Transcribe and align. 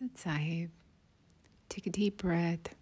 Sit, 0.00 0.18
Sahib. 0.18 0.70
Take 1.68 1.86
a 1.86 1.90
deep 1.90 2.22
breath. 2.22 2.74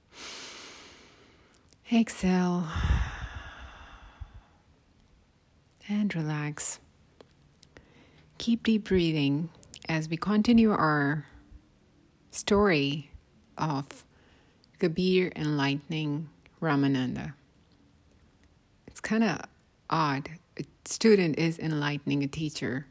Exhale. 1.93 2.65
And 5.89 6.15
relax. 6.15 6.79
Keep 8.37 8.63
deep 8.63 8.85
breathing 8.85 9.49
as 9.89 10.09
we 10.09 10.17
continue 10.17 10.71
our 10.71 11.27
story 12.31 13.11
of 13.57 14.05
Kabir 14.79 15.33
enlightening 15.35 16.29
Ramananda. 16.63 17.35
It's 18.87 19.01
kind 19.01 19.25
of 19.25 19.41
odd. 19.91 20.29
A 20.57 20.63
student 20.85 21.37
is 21.37 21.59
enlightening 21.59 22.23
a 22.23 22.29
teacher, 22.29 22.87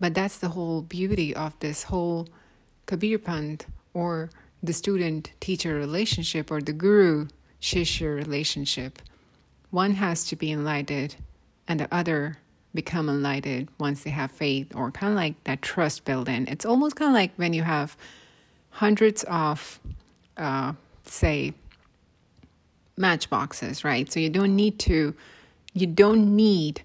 but 0.00 0.14
that's 0.14 0.38
the 0.38 0.48
whole 0.48 0.82
beauty 0.82 1.36
of 1.36 1.56
this 1.60 1.84
whole 1.84 2.26
Kabir 2.86 3.18
Panth 3.18 3.62
or 3.94 4.30
the 4.62 4.72
student 4.72 5.30
teacher 5.40 5.74
relationship 5.74 6.50
or 6.50 6.60
the 6.60 6.72
guru 6.72 7.28
shishya 7.60 8.14
relationship. 8.14 9.00
One 9.70 9.92
has 9.92 10.24
to 10.28 10.36
be 10.36 10.50
enlightened 10.50 11.16
and 11.68 11.80
the 11.80 11.92
other 11.94 12.38
become 12.74 13.08
enlightened 13.08 13.68
once 13.78 14.02
they 14.02 14.10
have 14.10 14.30
faith 14.30 14.74
or 14.74 14.90
kind 14.90 15.12
of 15.12 15.16
like 15.16 15.42
that 15.44 15.62
trust 15.62 16.04
built 16.04 16.28
in. 16.28 16.46
It's 16.48 16.64
almost 16.64 16.96
kind 16.96 17.10
of 17.10 17.14
like 17.14 17.32
when 17.36 17.52
you 17.52 17.62
have 17.62 17.96
hundreds 18.70 19.24
of, 19.24 19.80
uh, 20.36 20.72
say, 21.04 21.54
matchboxes, 22.96 23.82
right? 23.84 24.10
So 24.10 24.20
you 24.20 24.30
don't 24.30 24.54
need 24.54 24.78
to, 24.80 25.14
you 25.72 25.86
don't 25.86 26.36
need 26.36 26.82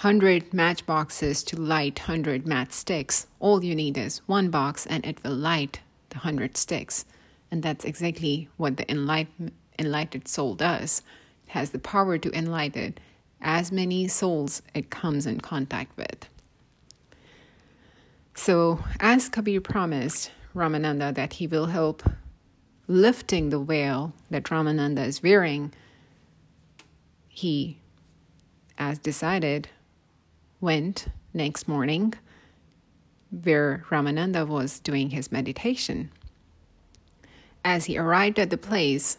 100 0.00 0.52
matchboxes 0.52 1.42
to 1.42 1.56
light 1.56 2.00
100 2.00 2.44
matchsticks. 2.44 3.24
All 3.40 3.64
you 3.64 3.74
need 3.74 3.96
is 3.96 4.18
one 4.26 4.50
box 4.50 4.84
and 4.84 5.06
it 5.06 5.24
will 5.24 5.34
light 5.34 5.80
the 6.10 6.16
100 6.16 6.58
sticks. 6.58 7.06
And 7.50 7.62
that's 7.62 7.82
exactly 7.82 8.50
what 8.58 8.76
the 8.76 8.90
enlightened, 8.90 9.52
enlightened 9.78 10.28
soul 10.28 10.54
does. 10.54 11.02
It 11.46 11.52
has 11.52 11.70
the 11.70 11.78
power 11.78 12.18
to 12.18 12.36
enlighten 12.36 12.98
as 13.40 13.72
many 13.72 14.06
souls 14.06 14.60
it 14.74 14.90
comes 14.90 15.24
in 15.24 15.40
contact 15.40 15.96
with. 15.96 16.28
So, 18.34 18.80
as 19.00 19.30
Kabir 19.30 19.62
promised 19.62 20.30
Ramananda 20.54 21.14
that 21.14 21.34
he 21.34 21.46
will 21.46 21.66
help 21.66 22.02
lifting 22.86 23.48
the 23.48 23.58
veil 23.58 24.12
that 24.28 24.44
Ramananda 24.44 25.06
is 25.06 25.22
wearing, 25.22 25.72
he, 27.28 27.78
as 28.76 28.98
decided, 28.98 29.70
went 30.60 31.06
next 31.34 31.68
morning 31.68 32.14
where 33.30 33.84
Ramananda 33.90 34.46
was 34.46 34.78
doing 34.80 35.10
his 35.10 35.30
meditation. 35.30 36.10
As 37.64 37.86
he 37.86 37.98
arrived 37.98 38.38
at 38.38 38.50
the 38.50 38.56
place, 38.56 39.18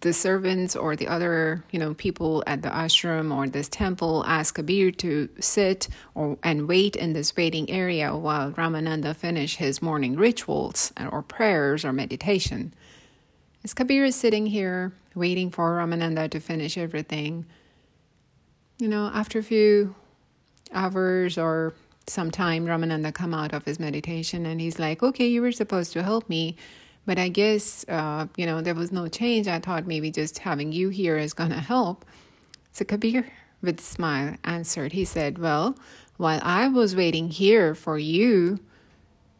the 0.00 0.12
servants 0.12 0.74
or 0.74 0.96
the 0.96 1.08
other 1.08 1.62
you 1.70 1.78
know 1.78 1.94
people 1.94 2.42
at 2.46 2.62
the 2.62 2.68
ashram 2.70 3.34
or 3.34 3.46
this 3.46 3.68
temple 3.68 4.24
ask 4.26 4.54
kabir 4.54 4.90
to 4.90 5.28
sit 5.38 5.88
or 6.14 6.38
and 6.42 6.68
wait 6.68 6.96
in 6.96 7.12
this 7.12 7.36
waiting 7.36 7.68
area 7.68 8.16
while 8.16 8.50
ramananda 8.52 9.14
finished 9.14 9.58
his 9.58 9.82
morning 9.82 10.16
rituals 10.16 10.92
or 11.10 11.22
prayers 11.22 11.84
or 11.84 11.92
meditation 11.92 12.72
as 13.62 13.74
kabir 13.74 14.04
is 14.04 14.16
sitting 14.16 14.46
here 14.46 14.92
waiting 15.14 15.50
for 15.50 15.76
ramananda 15.76 16.30
to 16.30 16.40
finish 16.40 16.78
everything 16.78 17.44
you 18.78 18.88
know 18.88 19.10
after 19.12 19.38
a 19.38 19.42
few 19.42 19.94
hours 20.72 21.36
or 21.38 21.74
some 22.06 22.30
time 22.30 22.66
ramananda 22.66 23.12
come 23.12 23.34
out 23.34 23.52
of 23.52 23.64
his 23.64 23.78
meditation 23.78 24.46
and 24.46 24.60
he's 24.60 24.78
like 24.78 25.02
okay 25.02 25.26
you 25.26 25.40
were 25.40 25.52
supposed 25.52 25.92
to 25.92 26.02
help 26.02 26.28
me 26.28 26.56
but 27.06 27.18
I 27.18 27.28
guess, 27.28 27.84
uh, 27.88 28.26
you 28.36 28.46
know, 28.46 28.60
there 28.60 28.74
was 28.74 28.92
no 28.92 29.08
change. 29.08 29.48
I 29.48 29.58
thought 29.58 29.86
maybe 29.86 30.10
just 30.10 30.38
having 30.38 30.72
you 30.72 30.90
here 30.90 31.16
is 31.16 31.34
to 31.34 31.48
help. 31.48 32.04
So 32.72 32.84
Kabir, 32.84 33.26
with 33.62 33.80
a 33.80 33.82
smile, 33.82 34.36
answered. 34.44 34.92
He 34.92 35.04
said, 35.04 35.38
Well, 35.38 35.76
while 36.18 36.40
I 36.42 36.68
was 36.68 36.94
waiting 36.94 37.28
here 37.28 37.74
for 37.74 37.98
you 37.98 38.60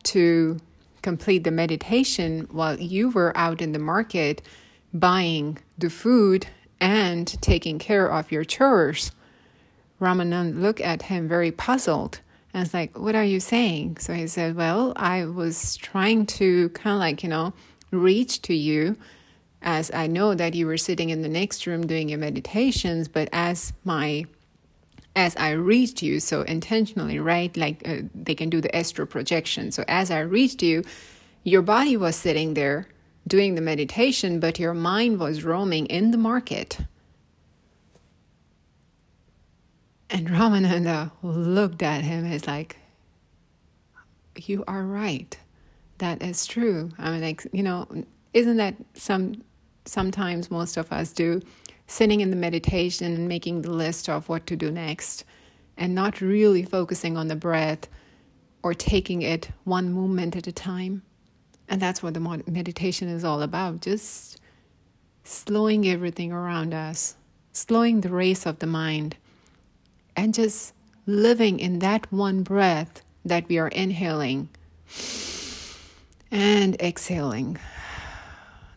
to 0.05 0.59
complete 1.03 1.45
the 1.45 1.51
meditation, 1.51 2.49
while 2.51 2.81
you 2.81 3.11
were 3.11 3.37
out 3.37 3.61
in 3.61 3.73
the 3.73 3.79
market 3.79 4.43
buying 4.93 5.59
the 5.79 5.91
food 5.91 6.47
and 6.81 7.41
taking 7.41 7.79
care 7.79 8.11
of 8.11 8.33
your 8.33 8.45
chores, 8.45 9.13
Ramanand 10.01 10.61
looked 10.61 10.81
at 10.81 11.03
him 11.03 11.29
very 11.29 11.53
puzzled. 11.53 12.21
And 12.53 12.65
it's 12.65 12.75
like, 12.75 12.99
what 12.99 13.15
are 13.15 13.25
you 13.25 13.39
saying? 13.39 13.99
So 13.99 14.13
he 14.13 14.27
said, 14.27 14.57
well, 14.57 14.93
I 14.97 15.25
was 15.27 15.77
trying 15.77 16.27
to 16.27 16.69
kind 16.71 16.95
of 16.95 17.01
like, 17.01 17.23
you 17.23 17.29
know, 17.29 17.53
reach 17.93 18.43
to 18.43 18.55
you 18.55 18.97
as 19.63 19.91
I 19.93 20.07
know 20.07 20.35
that 20.35 20.55
you 20.55 20.67
were 20.67 20.79
sitting 20.79 21.11
in 21.11 21.23
the 21.23 21.29
next 21.29 21.67
room 21.67 21.87
doing 21.87 22.09
your 22.09 22.19
meditations, 22.19 23.09
but 23.09 23.29
as 23.33 23.73
my 23.85 24.27
as 25.17 25.35
I 25.37 25.51
reached 25.51 26.03
you, 26.03 26.21
so 26.21 26.43
intentionally, 26.43 27.19
right? 27.19 27.55
Like 27.57 27.87
uh, 27.87 28.03
they 28.15 28.35
can 28.37 28.49
do 28.49 28.61
the 28.61 28.75
astral 28.75 29.09
projection. 29.09 29.73
So 29.73 29.85
as 29.89 30.11
I 30.11 30.21
reached 30.21 30.63
you, 30.63 30.85
your 31.43 31.63
body 31.63 31.97
was 31.97 32.15
sitting 32.15 32.55
there 32.55 32.87
doing 33.27 33.57
the 33.57 33.61
meditation, 33.61 34.39
but 34.39 34.61
your 34.61 34.73
mind 34.73 35.19
was 35.19 35.43
roaming 35.43 35.87
in 35.87 36.13
the 36.13 36.17
market. 36.17 36.79
And 40.11 40.27
Ramananda 40.29 41.13
uh, 41.23 41.27
looked 41.27 41.83
at 41.83 42.03
him 42.03 42.27
as 42.27 42.47
like, 42.47 42.77
You 44.37 44.65
are 44.67 44.83
right. 44.83 45.39
That 45.99 46.21
is 46.21 46.47
true. 46.47 46.91
I 46.99 47.13
mean, 47.13 47.21
like, 47.21 47.47
you 47.53 47.63
know, 47.63 47.87
isn't 48.35 48.57
that 48.57 48.75
some 48.95 49.45
sometimes 49.85 50.51
most 50.51 50.77
of 50.77 50.93
us 50.93 51.13
do? 51.13 51.41
Sitting 51.87 52.21
in 52.21 52.31
the 52.31 52.37
meditation 52.37 53.13
and 53.13 53.29
making 53.29 53.63
the 53.63 53.71
list 53.71 54.09
of 54.09 54.29
what 54.29 54.47
to 54.47 54.57
do 54.57 54.71
next 54.71 55.25
and 55.77 55.95
not 55.95 56.21
really 56.21 56.65
focusing 56.65 57.17
on 57.17 57.29
the 57.29 57.37
breath 57.37 57.89
or 58.63 58.75
taking 58.75 59.23
it 59.23 59.51
one 59.65 59.93
moment 59.93 60.37
at 60.37 60.47
a 60.47 60.53
time. 60.53 61.03
And 61.69 61.81
that's 61.81 62.03
what 62.03 62.15
the 62.15 62.43
meditation 62.47 63.09
is 63.09 63.25
all 63.25 63.43
about 63.43 63.81
just 63.81 64.41
slowing 65.23 65.87
everything 65.87 66.33
around 66.33 66.75
us, 66.75 67.15
slowing 67.53 68.01
the 68.01 68.11
race 68.11 68.45
of 68.45 68.59
the 68.59 68.67
mind 68.67 69.17
and 70.21 70.35
just 70.35 70.75
living 71.07 71.59
in 71.59 71.79
that 71.79 72.13
one 72.13 72.43
breath 72.43 73.01
that 73.25 73.49
we 73.49 73.57
are 73.57 73.69
inhaling 73.69 74.51
and 76.31 76.79
exhaling. 76.79 77.59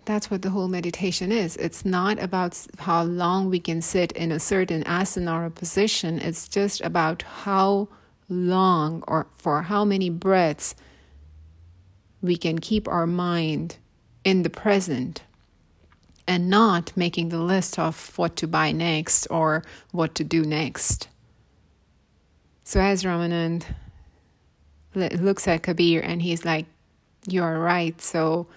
That's 0.05 0.31
what 0.31 0.41
the 0.41 0.51
whole 0.51 0.69
meditation 0.69 1.33
is. 1.33 1.57
It's 1.57 1.83
not 1.83 2.17
about 2.23 2.65
how 2.79 3.03
long 3.03 3.49
we 3.49 3.59
can 3.59 3.81
sit 3.81 4.13
in 4.13 4.31
a 4.31 4.39
certain 4.39 4.85
asana 4.85 5.47
or 5.47 5.49
position. 5.49 6.17
It's 6.19 6.47
just 6.47 6.79
about 6.79 7.23
how 7.23 7.89
long 8.29 9.03
or 9.05 9.27
for 9.35 9.63
how 9.63 9.83
many 9.83 10.09
breaths 10.09 10.75
we 12.21 12.37
can 12.37 12.59
keep 12.59 12.87
our 12.87 13.05
mind 13.05 13.75
in 14.23 14.43
the 14.43 14.49
present 14.49 15.23
and 16.25 16.49
not 16.49 16.95
making 16.95 17.29
the 17.29 17.41
list 17.41 17.77
of 17.77 18.17
what 18.17 18.37
to 18.37 18.47
buy 18.47 18.71
next 18.71 19.27
or 19.29 19.61
what 19.91 20.15
to 20.15 20.23
do 20.23 20.45
next. 20.45 21.09
So 22.63 22.79
as 22.79 23.03
Ramanand 23.03 23.65
looks 24.95 25.47
at 25.47 25.63
Kabir 25.63 26.01
and 26.01 26.21
he's 26.21 26.45
like, 26.45 26.65
You're 27.27 27.59
right. 27.59 27.99
So 28.01 28.47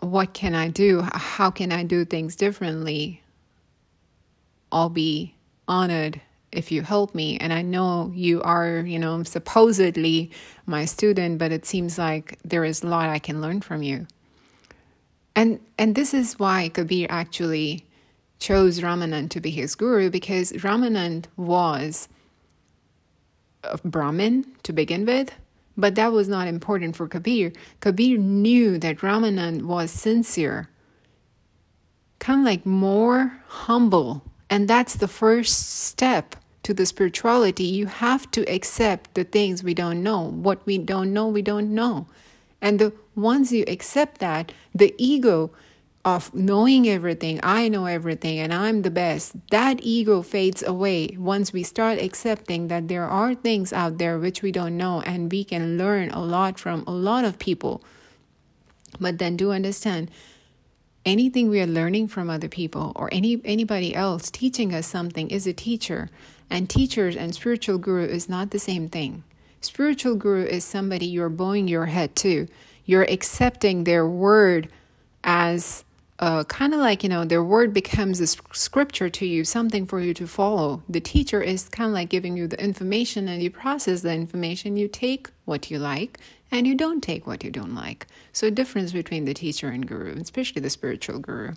what 0.00 0.32
can 0.34 0.54
I 0.54 0.68
do? 0.68 1.02
How 1.12 1.50
can 1.50 1.72
I 1.72 1.82
do 1.82 2.04
things 2.04 2.36
differently? 2.36 3.22
I'll 4.70 4.90
be 4.90 5.34
honored 5.66 6.20
if 6.52 6.70
you 6.70 6.82
help 6.82 7.14
me. 7.14 7.36
And 7.38 7.52
I 7.52 7.62
know 7.62 8.12
you 8.14 8.42
are, 8.42 8.80
you 8.80 8.98
know, 8.98 9.22
supposedly 9.22 10.30
my 10.66 10.84
student, 10.84 11.38
but 11.38 11.52
it 11.52 11.66
seems 11.66 11.98
like 11.98 12.38
there 12.44 12.64
is 12.64 12.82
a 12.82 12.86
lot 12.86 13.08
I 13.08 13.18
can 13.18 13.40
learn 13.40 13.60
from 13.60 13.82
you. 13.82 14.06
And 15.34 15.60
and 15.78 15.94
this 15.94 16.14
is 16.14 16.38
why 16.38 16.68
Kabir 16.68 17.06
actually 17.10 17.84
chose 18.38 18.80
Ramanand 18.80 19.30
to 19.30 19.40
be 19.40 19.50
his 19.50 19.74
guru 19.74 20.10
because 20.10 20.52
Ramanand 20.52 21.26
was 21.36 22.08
Brahmin 23.84 24.46
to 24.62 24.72
begin 24.72 25.04
with, 25.06 25.32
but 25.76 25.94
that 25.94 26.12
was 26.12 26.28
not 26.28 26.48
important 26.48 26.96
for 26.96 27.06
Kabir. 27.06 27.52
Kabir 27.80 28.18
knew 28.18 28.78
that 28.78 28.98
Ramanand 28.98 29.62
was 29.62 29.90
sincere, 29.90 30.68
kind 32.18 32.40
of 32.40 32.46
like 32.46 32.66
more 32.66 33.40
humble. 33.46 34.22
And 34.50 34.66
that's 34.66 34.94
the 34.94 35.08
first 35.08 35.84
step 35.84 36.36
to 36.62 36.74
the 36.74 36.86
spirituality. 36.86 37.64
You 37.64 37.86
have 37.86 38.30
to 38.32 38.42
accept 38.52 39.14
the 39.14 39.24
things 39.24 39.62
we 39.62 39.74
don't 39.74 40.02
know. 40.02 40.22
What 40.22 40.64
we 40.66 40.78
don't 40.78 41.12
know, 41.12 41.28
we 41.28 41.42
don't 41.42 41.74
know. 41.74 42.06
And 42.60 42.78
the 42.78 42.92
once 43.14 43.52
you 43.52 43.64
accept 43.68 44.18
that, 44.20 44.52
the 44.74 44.94
ego 44.98 45.50
of 46.16 46.34
knowing 46.34 46.88
everything, 46.88 47.40
I 47.42 47.68
know 47.68 47.86
everything, 47.86 48.38
and 48.38 48.52
I'm 48.52 48.82
the 48.82 48.90
best, 48.90 49.34
that 49.50 49.80
ego 49.82 50.22
fades 50.22 50.62
away 50.62 51.16
once 51.18 51.52
we 51.52 51.62
start 51.62 51.98
accepting 51.98 52.68
that 52.68 52.88
there 52.88 53.04
are 53.04 53.34
things 53.34 53.72
out 53.72 53.98
there 53.98 54.18
which 54.18 54.42
we 54.42 54.50
don't 54.50 54.76
know 54.76 55.00
and 55.02 55.30
we 55.30 55.44
can 55.44 55.76
learn 55.76 56.10
a 56.10 56.22
lot 56.22 56.58
from 56.58 56.84
a 56.86 56.92
lot 56.92 57.24
of 57.24 57.38
people. 57.38 57.82
But 58.98 59.18
then 59.18 59.36
do 59.36 59.52
understand 59.52 60.10
anything 61.04 61.48
we 61.48 61.60
are 61.60 61.66
learning 61.66 62.08
from 62.08 62.30
other 62.30 62.48
people 62.48 62.92
or 62.96 63.08
any 63.12 63.40
anybody 63.44 63.94
else 63.94 64.30
teaching 64.30 64.74
us 64.74 64.86
something 64.86 65.30
is 65.30 65.46
a 65.46 65.52
teacher. 65.52 66.10
And 66.50 66.68
teachers 66.70 67.14
and 67.16 67.34
spiritual 67.34 67.78
guru 67.78 68.04
is 68.04 68.28
not 68.28 68.50
the 68.50 68.58
same 68.58 68.88
thing. 68.88 69.24
Spiritual 69.60 70.16
guru 70.16 70.44
is 70.44 70.64
somebody 70.64 71.06
you're 71.06 71.28
bowing 71.28 71.68
your 71.68 71.86
head 71.86 72.16
to. 72.16 72.48
You're 72.86 73.02
accepting 73.02 73.84
their 73.84 74.06
word 74.06 74.70
as 75.22 75.84
uh, 76.20 76.42
kind 76.44 76.74
of 76.74 76.80
like, 76.80 77.02
you 77.02 77.08
know, 77.08 77.24
their 77.24 77.44
word 77.44 77.72
becomes 77.72 78.20
a 78.20 78.26
scripture 78.26 79.08
to 79.08 79.26
you, 79.26 79.44
something 79.44 79.86
for 79.86 80.00
you 80.00 80.12
to 80.14 80.26
follow. 80.26 80.82
The 80.88 81.00
teacher 81.00 81.40
is 81.40 81.68
kind 81.68 81.88
of 81.88 81.94
like 81.94 82.08
giving 82.08 82.36
you 82.36 82.48
the 82.48 82.62
information 82.62 83.28
and 83.28 83.42
you 83.42 83.50
process 83.50 84.02
the 84.02 84.12
information. 84.12 84.76
You 84.76 84.88
take 84.88 85.30
what 85.44 85.70
you 85.70 85.78
like 85.78 86.18
and 86.50 86.66
you 86.66 86.74
don't 86.74 87.02
take 87.02 87.26
what 87.26 87.44
you 87.44 87.50
don't 87.50 87.74
like. 87.74 88.06
So, 88.32 88.50
difference 88.50 88.92
between 88.92 89.26
the 89.26 89.34
teacher 89.34 89.68
and 89.68 89.86
guru, 89.86 90.16
especially 90.20 90.60
the 90.60 90.70
spiritual 90.70 91.20
guru. 91.20 91.54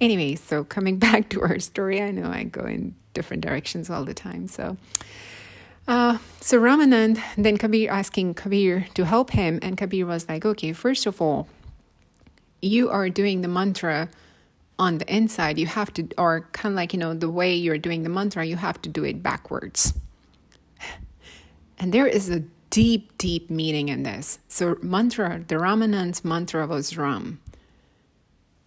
Anyway, 0.00 0.36
so 0.36 0.64
coming 0.64 0.98
back 1.06 1.28
to 1.30 1.42
our 1.42 1.58
story, 1.58 2.00
I 2.00 2.10
know 2.10 2.30
I 2.30 2.44
go 2.44 2.64
in 2.64 2.94
different 3.12 3.42
directions 3.42 3.90
all 3.90 4.04
the 4.04 4.14
time. 4.14 4.48
So, 4.48 4.78
uh, 5.86 6.18
so 6.40 6.60
Ramanand, 6.60 7.20
then 7.36 7.58
Kabir 7.58 7.90
asking 7.90 8.34
Kabir 8.34 8.86
to 8.94 9.04
help 9.04 9.30
him, 9.30 9.58
and 9.60 9.76
Kabir 9.76 10.06
was 10.06 10.28
like, 10.28 10.46
okay, 10.46 10.72
first 10.72 11.04
of 11.04 11.20
all, 11.20 11.48
you 12.60 12.90
are 12.90 13.08
doing 13.08 13.42
the 13.42 13.48
mantra 13.48 14.08
on 14.78 14.98
the 14.98 15.14
inside, 15.14 15.58
you 15.58 15.66
have 15.66 15.92
to, 15.94 16.08
or 16.16 16.48
kind 16.52 16.72
of 16.72 16.76
like, 16.76 16.92
you 16.92 16.98
know, 16.98 17.14
the 17.14 17.30
way 17.30 17.54
you're 17.54 17.78
doing 17.78 18.04
the 18.04 18.08
mantra, 18.08 18.44
you 18.44 18.56
have 18.56 18.80
to 18.82 18.88
do 18.88 19.04
it 19.04 19.22
backwards. 19.22 19.94
And 21.78 21.92
there 21.92 22.06
is 22.06 22.28
a 22.28 22.40
deep, 22.70 23.16
deep 23.18 23.50
meaning 23.50 23.88
in 23.88 24.02
this. 24.02 24.38
So, 24.48 24.78
mantra, 24.82 25.44
the 25.46 25.56
Ramanand's 25.56 26.24
mantra 26.24 26.66
was 26.66 26.96
Ram. 26.96 27.40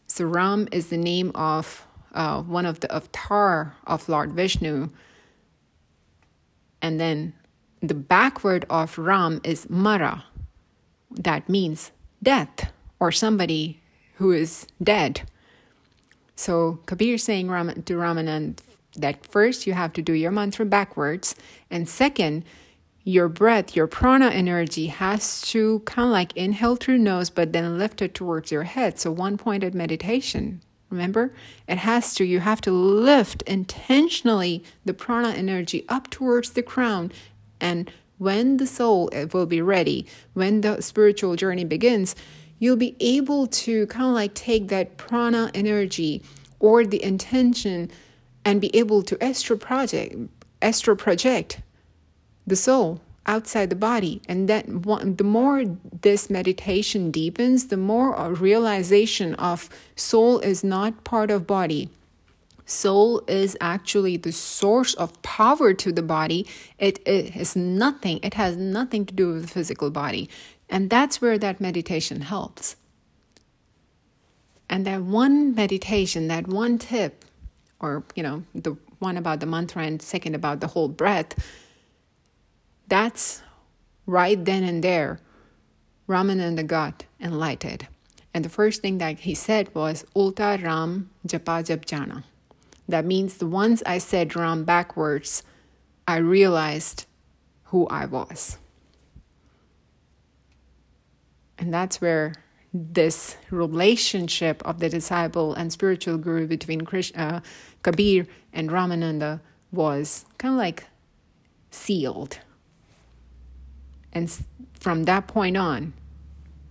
So, 0.08 0.26
Ram 0.26 0.68
is 0.72 0.88
the 0.88 0.98
name 0.98 1.32
of 1.36 1.86
uh, 2.14 2.42
one 2.42 2.66
of 2.66 2.80
the 2.80 2.94
avatar 2.94 3.76
of 3.86 4.08
Lord 4.08 4.34
Vishnu. 4.34 4.90
And 6.82 7.00
then 7.00 7.34
the 7.82 7.94
backward 7.94 8.66
of 8.70 8.98
Ram 8.98 9.42
is 9.44 9.70
Mara. 9.70 10.26
That 11.12 11.50
means 11.50 11.92
death 12.24 12.72
or 13.00 13.12
somebody 13.12 13.81
who 14.22 14.32
is 14.32 14.68
dead. 14.82 15.24
So 16.36 16.80
Kabir 16.86 17.18
saying 17.18 17.48
to 17.48 17.94
Ramanand 17.94 18.60
that 18.96 19.26
first 19.26 19.66
you 19.66 19.74
have 19.74 19.94
to 19.94 20.02
do 20.02 20.14
your 20.14 20.32
mantra 20.32 20.66
backwards, 20.66 21.36
and 21.70 21.90
second, 21.90 22.44
your 23.04 23.28
breath, 23.28 23.76
your 23.76 23.88
prana 23.88 24.28
energy 24.28 24.88
has 24.88 25.42
to 25.42 25.80
kind 25.86 26.08
of 26.08 26.12
like 26.12 26.38
inhale 26.38 26.76
through 26.76 27.00
nose, 27.00 27.32
but 27.32 27.52
then 27.52 27.80
lift 27.80 28.02
it 28.02 28.14
towards 28.14 28.52
your 28.52 28.64
head. 28.64 29.00
So 29.00 29.12
one 29.12 29.38
pointed 29.38 29.74
meditation. 29.74 30.62
Remember, 30.92 31.34
it 31.68 31.80
has 31.80 32.14
to, 32.16 32.24
you 32.24 32.42
have 32.42 32.62
to 32.62 32.72
lift 32.72 33.42
intentionally 33.44 34.64
the 34.86 34.94
prana 34.94 35.30
energy 35.30 35.86
up 35.90 36.12
towards 36.12 36.52
the 36.52 36.62
crown. 36.62 37.12
And 37.60 37.90
when 38.20 38.58
the 38.58 38.68
soul 38.68 39.10
will 39.34 39.48
be 39.48 39.62
ready, 39.62 40.06
when 40.34 40.62
the 40.62 40.82
spiritual 40.82 41.36
journey 41.36 41.66
begins, 41.66 42.16
you'll 42.62 42.78
be 42.78 42.96
able 43.00 43.48
to 43.48 43.88
kind 43.88 44.06
of 44.06 44.14
like 44.14 44.36
take 44.36 44.68
that 44.70 44.96
prana 44.96 45.50
energy 45.56 46.22
or 46.60 46.86
the 46.86 47.04
intention 47.04 47.90
and 48.46 48.62
be 48.62 48.74
able 48.76 49.02
to 49.02 49.22
astral 49.22 49.58
project 49.58 50.16
astral 50.62 50.96
project 50.96 51.60
the 52.46 52.56
soul 52.56 53.02
outside 53.26 53.70
the 53.70 53.76
body. 53.76 54.22
And 54.28 54.48
that 54.48 54.66
the 54.68 55.24
more 55.24 55.64
this 56.02 56.30
meditation 56.30 57.12
deepens 57.12 57.68
the 57.68 57.78
more 57.78 58.14
a 58.16 58.32
realization 58.32 59.36
of 59.36 59.70
soul 59.96 60.40
is 60.40 60.64
not 60.64 61.04
part 61.04 61.32
of 61.32 61.48
body. 61.48 61.90
Soul 62.66 63.24
is 63.28 63.58
actually 63.60 64.18
the 64.18 64.32
source 64.32 64.94
of 64.94 65.20
power 65.24 65.74
to 65.74 65.92
the 65.92 66.04
body. 66.04 66.48
It, 66.78 67.00
it 67.08 67.36
is 67.36 67.56
nothing 67.56 68.20
it 68.22 68.36
has 68.36 68.56
nothing 68.56 69.06
to 69.08 69.14
do 69.14 69.34
with 69.34 69.42
the 69.44 69.48
physical 69.48 69.90
body 69.90 70.30
and 70.72 70.90
that's 70.90 71.22
where 71.22 71.38
that 71.38 71.60
meditation 71.60 72.22
helps. 72.22 72.78
And 74.70 74.86
that 74.88 75.02
one 75.02 75.54
meditation, 75.54 76.30
that 76.30 76.48
one 76.48 76.78
tip, 76.78 77.26
or, 77.82 78.04
you 78.16 78.24
know, 78.24 78.44
the 78.56 78.78
one 79.00 79.18
about 79.18 79.42
the 79.42 79.46
mantra 79.46 79.84
and 79.84 80.02
second 80.02 80.34
about 80.34 80.62
the 80.62 80.68
whole 80.68 80.88
breath, 80.88 81.36
that's 82.88 83.44
right 84.06 84.44
then 84.44 84.64
and 84.64 84.82
there. 84.82 85.20
Ramananda 86.08 86.66
got 86.66 87.04
enlightened. 87.20 87.88
And 88.34 88.46
the 88.46 88.50
first 88.50 88.82
thing 88.82 88.98
that 89.00 89.20
he 89.20 89.36
said 89.36 89.76
was 89.76 90.06
Ulta 90.16 90.64
Ram 90.64 91.10
Japa 91.28 91.64
Jap 91.66 91.84
Jana. 91.86 92.24
That 92.88 93.06
means 93.06 93.38
the 93.38 93.48
once 93.48 93.84
I 93.86 93.98
said 93.98 94.36
Ram 94.38 94.64
backwards, 94.64 95.44
I 96.08 96.18
realized 96.18 97.08
who 97.66 97.88
I 97.88 98.06
was. 98.06 98.58
And 101.62 101.72
that's 101.72 102.02
where 102.02 102.34
this 102.74 103.38
relationship 103.52 104.64
of 104.66 104.80
the 104.80 104.90
disciple 104.90 105.54
and 105.54 105.72
spiritual 105.72 106.18
guru 106.18 106.48
between 106.48 106.82
Krishna, 106.82 107.24
uh, 107.24 107.40
Kabir 107.84 108.26
and 108.52 108.72
Ramananda 108.72 109.42
was 109.72 110.26
kind 110.40 110.56
of 110.56 110.58
like 110.58 110.86
sealed. 111.70 112.40
And 114.12 114.30
from 114.74 115.04
that 115.04 115.28
point 115.28 115.56
on, 115.56 115.94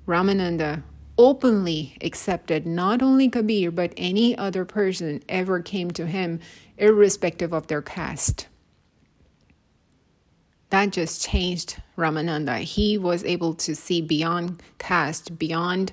Ramananda 0.09 0.83
openly 1.17 1.97
accepted 2.01 2.67
not 2.67 3.01
only 3.01 3.29
Kabir 3.29 3.71
but 3.71 3.93
any 3.97 4.37
other 4.37 4.65
person 4.65 5.23
ever 5.29 5.61
came 5.61 5.93
to 5.93 6.07
him, 6.07 6.41
irrespective 6.79 7.53
of 7.53 7.69
their 7.69 7.83
caste 7.83 8.49
that 10.71 10.91
just 10.91 11.23
changed 11.23 11.81
Ramananda. 11.97 12.59
He 12.61 12.97
was 12.97 13.25
able 13.25 13.55
to 13.55 13.75
see 13.75 14.01
beyond 14.01 14.63
caste, 14.79 15.39
beyond 15.39 15.93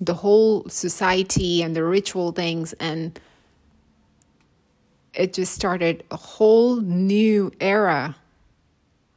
the 0.00 0.14
whole 0.14 0.68
society 0.68 1.62
and 1.62 1.74
the 1.74 1.82
ritual 1.82 2.32
things, 2.32 2.74
and 2.74 3.18
it 5.14 5.32
just 5.32 5.54
started 5.54 6.04
a 6.10 6.16
whole 6.16 6.76
new 6.76 7.52
era 7.60 8.16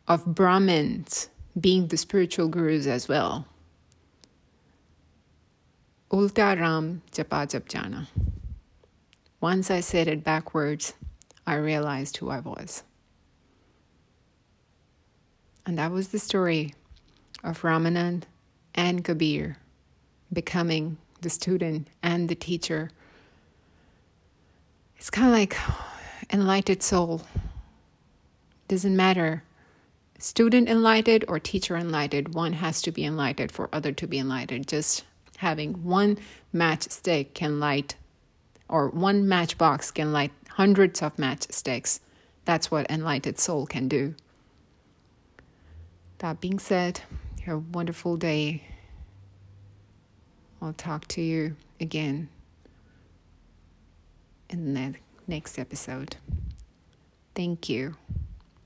of 0.08 0.26
Brahmins 0.26 1.30
being 1.60 1.88
the 1.88 1.98
spiritual 1.98 2.48
gurus 2.48 2.88
as 2.88 3.08
well. 3.08 3.46
Ulta 6.12 6.58
Ram 6.58 7.01
Japa. 7.12 8.08
Once 9.42 9.70
I 9.70 9.82
said 9.82 10.08
it 10.08 10.24
backwards, 10.24 10.94
I 11.46 11.56
realized 11.56 12.18
who 12.18 12.30
I 12.30 12.39
was. 12.39 12.84
And 15.67 15.77
that 15.77 15.91
was 15.91 16.07
the 16.07 16.19
story 16.19 16.74
of 17.43 17.62
Ramanand 17.62 18.24
and 18.74 19.03
Kabir 19.03 19.57
becoming 20.31 20.97
the 21.19 21.29
student 21.29 21.89
and 22.01 22.29
the 22.29 22.36
teacher. 22.36 22.89
It's 24.95 25.09
kind 25.09 25.27
of 25.27 25.33
like 25.33 25.57
enlightened 26.31 26.81
soul. 26.81 27.24
Doesn't 28.69 28.95
matter 28.95 29.43
student 30.19 30.69
enlightened 30.69 31.25
or 31.27 31.38
teacher 31.38 31.75
enlightened, 31.75 32.33
one 32.33 32.53
has 32.53 32.81
to 32.81 32.91
be 32.91 33.03
enlightened 33.03 33.51
for 33.51 33.69
other 33.74 33.91
to 33.91 34.07
be 34.07 34.17
enlightened. 34.17 34.69
Just 34.69 35.03
having 35.38 35.83
one 35.83 36.17
matchstick 36.55 37.33
can 37.33 37.59
light, 37.59 37.95
or 38.69 38.89
one 38.89 39.27
matchbox 39.27 39.91
can 39.91 40.13
light 40.13 40.31
hundreds 40.51 41.01
of 41.01 41.17
matchsticks. 41.17 42.00
That's 42.45 42.71
what 42.71 42.89
enlightened 42.89 43.38
soul 43.38 43.65
can 43.65 43.89
do. 43.89 44.15
That 46.19 46.41
being 46.41 46.57
said, 46.57 47.01
have 47.43 47.55
a 47.55 47.59
wonderful 47.59 48.17
day. 48.17 48.63
I'll 50.62 50.74
talk 50.74 51.07
to 51.09 51.21
you 51.21 51.55
again 51.79 52.29
in 54.50 54.74
the 54.74 54.95
next 55.27 55.59
episode. 55.59 56.17
Thank 57.36 57.69
you. 57.69 57.95